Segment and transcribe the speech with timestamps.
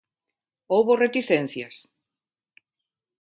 [0.73, 1.75] Houbo reticencias?